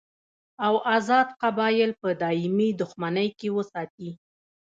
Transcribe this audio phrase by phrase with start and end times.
[0.65, 4.09] او ازاد قبایل په دایمي دښمنۍ کې وساتي.